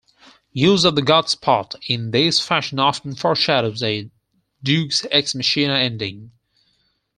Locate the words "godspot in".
1.03-2.09